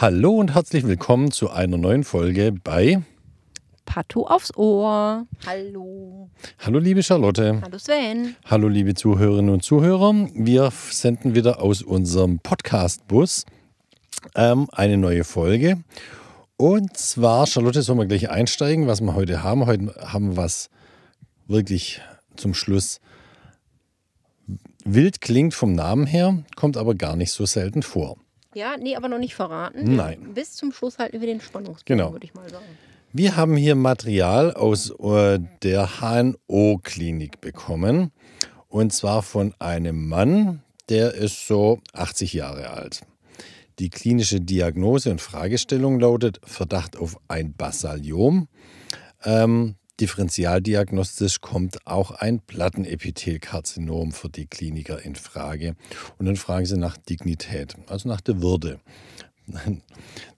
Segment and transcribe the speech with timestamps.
[0.00, 3.02] Hallo und herzlich willkommen zu einer neuen Folge bei
[3.84, 5.26] Pato aufs Ohr.
[5.44, 6.30] Hallo.
[6.60, 7.60] Hallo liebe Charlotte.
[7.60, 8.36] Hallo Sven.
[8.44, 10.14] Hallo liebe Zuhörerinnen und Zuhörer.
[10.34, 13.44] Wir senden wieder aus unserem Podcast-Bus
[14.36, 15.82] ähm, eine neue Folge.
[16.56, 19.66] Und zwar, Charlotte, sollen wir gleich einsteigen, was wir heute haben.
[19.66, 20.70] Heute haben wir was
[21.48, 22.00] wirklich
[22.36, 23.00] zum Schluss
[24.84, 28.16] wild klingt vom Namen her, kommt aber gar nicht so selten vor.
[28.54, 29.94] Ja, nee, aber noch nicht verraten.
[29.96, 30.32] Nein.
[30.34, 32.12] Bis zum Schluss halten wir den Spannungsbogen, Genau.
[32.12, 32.64] würde ich mal sagen.
[33.12, 38.10] Wir haben hier Material aus äh, der HNO-Klinik bekommen.
[38.68, 43.02] Und zwar von einem Mann, der ist so 80 Jahre alt.
[43.78, 48.48] Die klinische Diagnose und Fragestellung lautet Verdacht auf ein Basaliom.
[49.24, 55.76] Ähm, differentialdiagnostisch kommt auch ein Plattenepithelkarzinom für die Kliniker in Frage.
[56.18, 58.80] Und dann fragen sie nach Dignität, also nach der Würde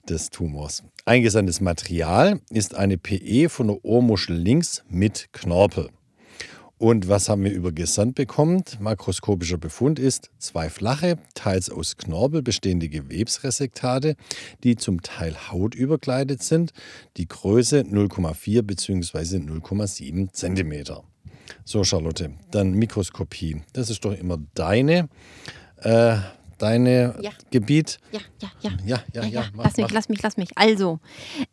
[0.09, 0.83] des Tumors.
[1.05, 5.89] Eingesandtes Material ist eine PE von der Ohrmuschel links mit Knorpel.
[6.81, 8.63] Und was haben wir übergesandt bekommen?
[8.79, 14.15] Makroskopischer Befund ist zwei flache, teils aus Knorpel bestehende Gewebsresektate,
[14.63, 16.71] die zum Teil hautüberkleidet sind,
[17.17, 19.37] die Größe 0,4 bzw.
[19.37, 21.03] 0,7 Zentimeter.
[21.65, 23.61] So, Charlotte, dann Mikroskopie.
[23.73, 25.07] Das ist doch immer deine,
[25.83, 26.17] äh,
[26.61, 27.31] deine Ja.
[27.49, 27.99] Gebiet.
[28.11, 28.71] Ja, ja, ja.
[28.85, 29.43] Ja, ja, ja.
[29.53, 29.91] mach, lass mich, mach.
[29.91, 30.49] lass mich, lass mich.
[30.55, 30.99] Also,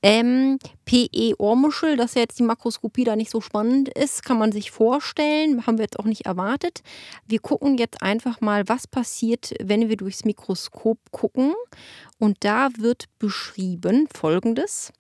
[0.03, 4.71] ähm, PE-Ohrmuschel, dass ja jetzt die Makroskopie da nicht so spannend ist, kann man sich
[4.71, 6.83] vorstellen, haben wir jetzt auch nicht erwartet.
[7.27, 11.53] Wir gucken jetzt einfach mal, was passiert, wenn wir durchs Mikroskop gucken.
[12.19, 14.93] Und da wird beschrieben folgendes.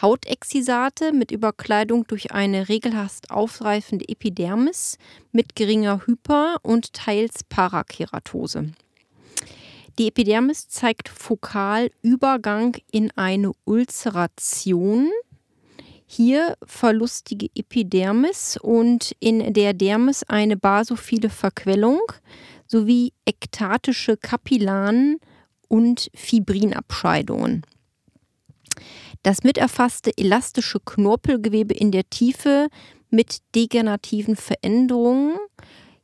[0.00, 4.96] Hautexisate mit Überkleidung durch eine regelhaft aufreifende Epidermis
[5.32, 8.72] mit geringer Hyper- und teils Parakeratose.
[9.98, 15.10] Die Epidermis zeigt fokal Übergang in eine Ulzeration.
[16.06, 22.00] Hier verlustige Epidermis und in der Dermis eine basophile Verquellung
[22.66, 25.18] sowie ektatische Kapillaren
[25.68, 27.62] und Fibrinabscheidungen.
[29.22, 32.68] Das miterfasste elastische Knorpelgewebe in der Tiefe
[33.10, 35.36] mit degenerativen Veränderungen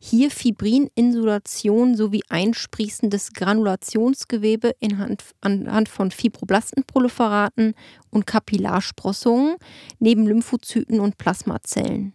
[0.09, 7.75] hier Fibrininsulation sowie einsprießendes Granulationsgewebe inhand, anhand von Fibroblastenproliferaten
[8.11, 9.57] und Kapillarsprossungen
[9.99, 12.13] neben Lymphozyten und Plasmazellen.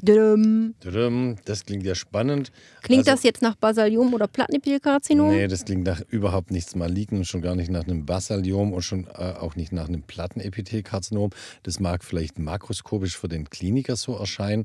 [0.00, 2.52] Tudum, Das klingt ja spannend.
[2.82, 5.30] Klingt Also- das jetzt nach Basaliom oder Plattenepithelkarzinom?
[5.30, 9.06] Nee, das klingt nach überhaupt nichts Malignem, schon gar nicht nach einem Basaliom und schon
[9.08, 11.30] äh, auch nicht nach einem Plattenepithelkarzinom.
[11.64, 14.64] Das mag vielleicht makroskopisch für den Kliniker so erscheinen,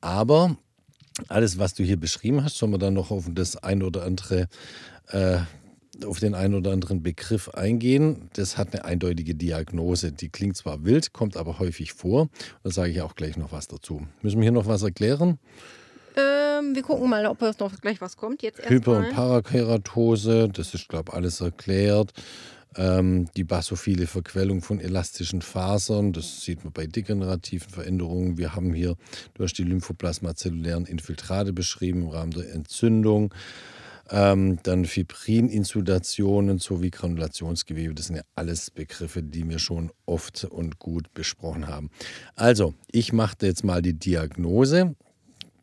[0.00, 0.56] aber
[1.28, 4.48] alles, was du hier beschrieben hast, sollen wir dann noch auf das ein oder andere,
[5.08, 5.38] äh,
[6.04, 8.28] auf den einen oder anderen Begriff eingehen.
[8.34, 10.12] Das hat eine eindeutige Diagnose.
[10.12, 12.28] Die klingt zwar wild, kommt aber häufig vor.
[12.62, 14.06] Da sage ich auch gleich noch was dazu.
[14.22, 15.38] Müssen wir hier noch was erklären?
[16.16, 18.42] Ähm, wir gucken mal, ob noch gleich was kommt.
[18.42, 19.10] Jetzt Hyper- und.
[19.10, 22.12] Parakeratose, das ist, glaube ich, alles erklärt.
[22.76, 28.38] Ähm, die basophile Verquellung von elastischen Fasern, das sieht man bei degenerativen Veränderungen.
[28.38, 28.96] Wir haben hier,
[29.34, 33.34] du hast die lymphoplasmazellulären Infiltrate beschrieben im Rahmen der Entzündung.
[34.10, 37.94] Ähm, dann Fibrininsulationen sowie Granulationsgewebe.
[37.94, 41.90] Das sind ja alles Begriffe, die wir schon oft und gut besprochen haben.
[42.34, 44.94] Also, ich mache jetzt mal die Diagnose.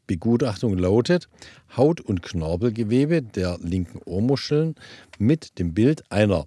[0.07, 1.27] Begutachtung lautet
[1.75, 4.75] Haut- und Knorpelgewebe der linken Ohrmuscheln
[5.17, 6.45] mit dem Bild einer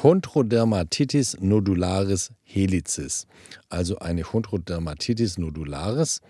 [0.00, 3.26] Chondrodermatitis nodularis helicis,
[3.70, 6.20] also eine Chondrodermatitis nodularis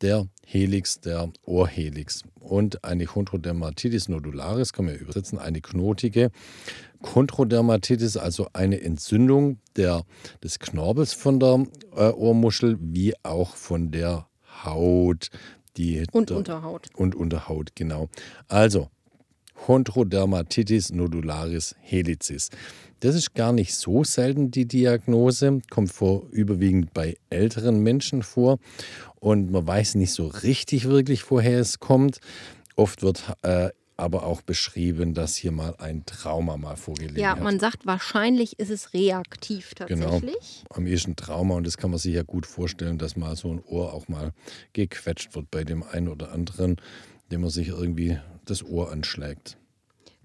[0.00, 2.24] der Helix, der Ohrhelix.
[2.40, 6.30] Und eine Chondrodermatitis nodularis kann man ja übersetzen, eine knotige
[7.02, 10.04] Chondrodermatitis, also eine Entzündung der,
[10.42, 14.26] des Knorpels von der äh, Ohrmuschel, wie auch von der
[14.64, 15.30] Haut.
[15.76, 16.88] Die Und der, Unterhaut.
[16.96, 18.08] Und Unterhaut, genau.
[18.48, 18.88] Also,
[19.66, 22.50] Chondrodermatitis nodularis helicis.
[23.00, 28.58] Das ist gar nicht so selten die Diagnose, kommt vor überwiegend bei älteren Menschen vor
[29.20, 32.18] und man weiß nicht so richtig wirklich, woher es kommt.
[32.76, 37.42] Oft wird äh, aber auch beschrieben, dass hier mal ein Trauma mal vorgelegen Ja, hat.
[37.42, 40.12] man sagt, wahrscheinlich ist es reaktiv Genau.
[40.12, 40.64] tatsächlich.
[40.70, 43.60] Am ehesten Trauma und das kann man sich ja gut vorstellen, dass mal so ein
[43.66, 44.32] Ohr auch mal
[44.72, 46.76] gequetscht wird bei dem einen oder anderen,
[47.30, 49.56] dem man sich irgendwie das Ohr anschlägt.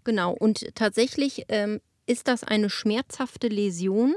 [0.03, 4.13] Genau, und tatsächlich ähm, ist das eine schmerzhafte Läsion.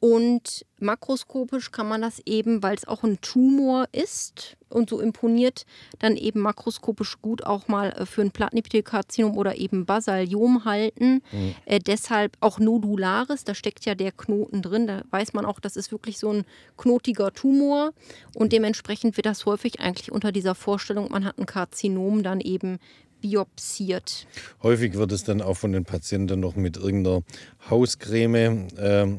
[0.00, 5.64] Und makroskopisch kann man das eben, weil es auch ein Tumor ist und so imponiert,
[6.00, 11.22] dann eben makroskopisch gut auch mal äh, für ein Plattenepithelkarzinom oder eben Basaliom halten.
[11.64, 14.86] Äh, deshalb auch nodularis, da steckt ja der Knoten drin.
[14.86, 16.44] Da weiß man auch, das ist wirklich so ein
[16.76, 17.92] knotiger Tumor.
[18.34, 22.78] Und dementsprechend wird das häufig eigentlich unter dieser Vorstellung, man hat ein Karzinom, dann eben
[23.22, 24.26] biopsiert.
[24.62, 27.22] Häufig wird es dann auch von den Patienten noch mit irgendeiner
[27.70, 29.18] Hauscreme be-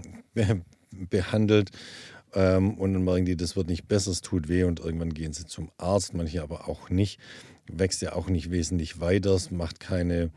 [0.92, 1.72] behandelt.
[2.34, 5.34] Ähm, und dann merken die, das wird nicht besser, es tut weh und irgendwann gehen
[5.34, 7.20] sie zum Arzt, manche aber auch nicht.
[7.70, 10.32] Wächst ja auch nicht wesentlich weiter, es macht keine,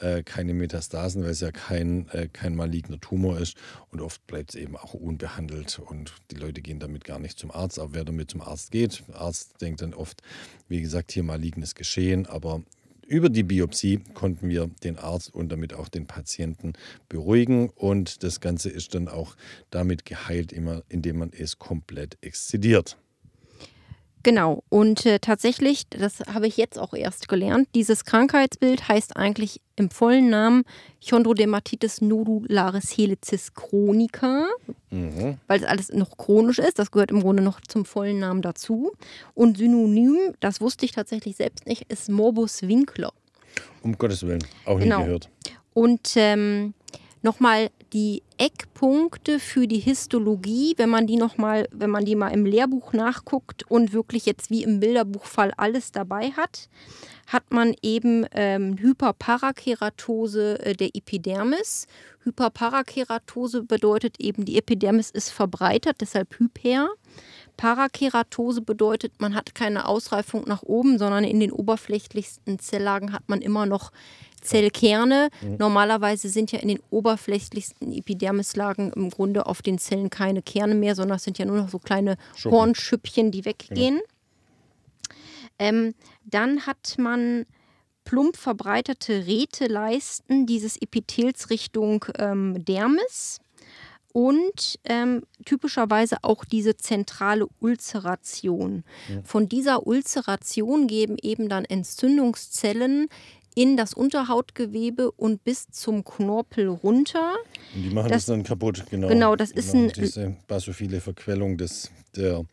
[0.00, 3.56] äh, keine Metastasen, weil es ja kein, äh, kein maligner Tumor ist.
[3.90, 7.50] Und oft bleibt es eben auch unbehandelt und die Leute gehen damit gar nicht zum
[7.50, 7.78] Arzt.
[7.78, 10.22] Aber wer damit zum Arzt geht, Arzt denkt dann oft,
[10.68, 12.62] wie gesagt, hier malignes Geschehen, aber
[13.06, 16.72] über die Biopsie konnten wir den Arzt und damit auch den Patienten
[17.08, 19.36] beruhigen und das Ganze ist dann auch
[19.70, 22.96] damit geheilt, immer, indem man es komplett exzidiert.
[24.24, 29.60] Genau, und äh, tatsächlich, das habe ich jetzt auch erst gelernt, dieses Krankheitsbild heißt eigentlich
[29.74, 30.62] im vollen Namen
[31.04, 34.46] Chondrodermatitis nodularis helicis chronica,
[34.90, 36.78] weil es alles noch chronisch ist.
[36.78, 38.92] Das gehört im Grunde noch zum vollen Namen dazu.
[39.34, 43.12] Und Synonym, das wusste ich tatsächlich selbst nicht, ist Morbus Winkler.
[43.82, 45.02] Um Gottes Willen, auch nie Genau.
[45.04, 45.30] gehört.
[45.74, 46.74] Und ähm,
[47.22, 52.30] nochmal die Eckpunkte für die Histologie, wenn man die noch mal, wenn man die mal
[52.30, 56.68] im Lehrbuch nachguckt und wirklich jetzt wie im Bilderbuchfall alles dabei hat,
[57.26, 61.86] hat man eben ähm, Hyperparakeratose äh, der Epidermis.
[62.24, 66.88] Hyperparakeratose bedeutet eben, die Epidermis ist verbreitert, deshalb Hyper.
[67.56, 73.42] Parakeratose bedeutet, man hat keine Ausreifung nach oben, sondern in den oberflächlichsten Zelllagen hat man
[73.42, 73.92] immer noch
[74.42, 75.28] Zellkerne.
[75.58, 80.94] Normalerweise sind ja in den oberflächlichsten Epidermislagen im Grunde auf den Zellen keine Kerne mehr,
[80.94, 82.58] sondern es sind ja nur noch so kleine Schuppen.
[82.58, 84.00] Hornschüppchen, die weggehen.
[85.58, 85.94] Ähm,
[86.24, 87.46] dann hat man
[88.04, 93.40] plump verbreiterte Räteleisten dieses Epithels Richtung ähm, Dermis
[94.12, 98.84] und ähm, typischerweise auch diese zentrale Ulzeration.
[99.24, 103.08] Von dieser Ulzeration geben eben dann Entzündungszellen
[103.54, 107.34] in das Unterhautgewebe und bis zum Knorpel runter.
[107.74, 109.08] Und die machen Das- das, dann kaputt, genau.
[109.08, 112.44] Genau, das ist Genau, ein- Diese basophile Verquellung des, der,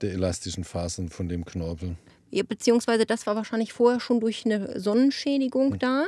[0.00, 1.96] der elastischen Fasern von dem Knorpel.
[2.30, 6.04] Ja, beziehungsweise das war wahrscheinlich vorher schon durch eine Sonnenschädigung da.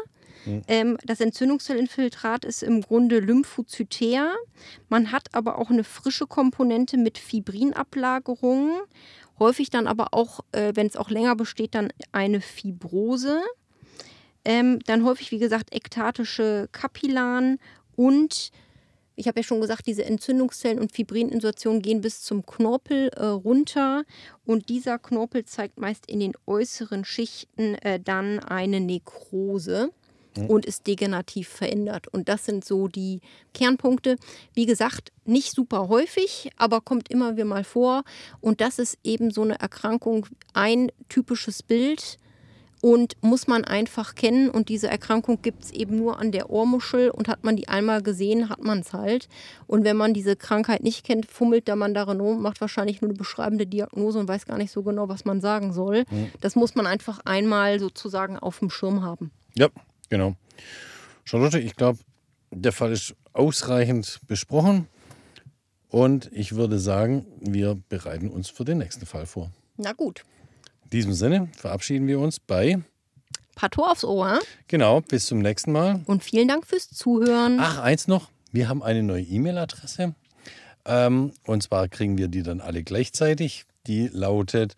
[0.68, 4.34] Ähm, das Entzündungszellinfiltrat ist im Grunde lymphozytär.
[4.88, 8.72] Man hat aber auch eine frische Komponente mit Fibrinablagerungen.
[9.38, 13.40] Häufig dann aber auch, äh, wenn es auch länger besteht, dann eine Fibrose.
[14.44, 17.58] Ähm, dann häufig, wie gesagt, ektatische Kapillaren
[17.96, 18.50] und
[19.16, 24.04] ich habe ja schon gesagt, diese Entzündungszellen und Fibrininsertionen gehen bis zum Knorpel äh, runter
[24.46, 29.90] und dieser Knorpel zeigt meist in den äußeren Schichten äh, dann eine Nekrose
[30.48, 32.08] und ist degenerativ verändert.
[32.08, 33.20] Und das sind so die
[33.52, 34.16] Kernpunkte.
[34.54, 38.04] Wie gesagt, nicht super häufig, aber kommt immer wieder mal vor.
[38.40, 42.18] Und das ist eben so eine Erkrankung, ein typisches Bild
[42.80, 44.50] und muss man einfach kennen.
[44.50, 48.02] Und diese Erkrankung gibt es eben nur an der Ohrmuschel und hat man die einmal
[48.02, 49.28] gesehen, hat man es halt.
[49.66, 53.10] Und wenn man diese Krankheit nicht kennt, fummelt der Mann darin rum, macht wahrscheinlich nur
[53.10, 56.04] eine beschreibende Diagnose und weiß gar nicht so genau, was man sagen soll.
[56.40, 59.30] Das muss man einfach einmal sozusagen auf dem Schirm haben.
[59.54, 59.68] Ja,
[60.08, 60.34] genau.
[61.24, 61.98] Charlotte, ich glaube,
[62.50, 64.86] der Fall ist ausreichend besprochen.
[65.88, 69.50] Und ich würde sagen, wir bereiten uns für den nächsten Fall vor.
[69.76, 70.22] Na gut.
[70.92, 72.80] In diesem Sinne verabschieden wir uns bei.
[73.54, 76.02] Pato aufs Ohr Genau, bis zum nächsten Mal.
[76.06, 77.58] und vielen Dank fürs Zuhören.
[77.60, 78.28] Ach, eins noch.
[78.50, 80.16] Wir haben eine neue E-Mail-Adresse.
[80.86, 83.66] Ähm, und zwar kriegen wir die dann alle gleichzeitig.
[83.86, 84.74] Die lautet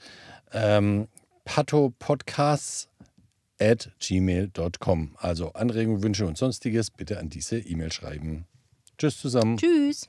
[0.52, 1.08] ähm,
[1.46, 2.88] patopodcasts
[3.58, 5.16] at gmail.com.
[5.16, 8.44] Also Anregungen, Wünsche und sonstiges bitte an diese E-Mail schreiben.
[8.98, 9.56] Tschüss zusammen.
[9.56, 10.08] Tschüss.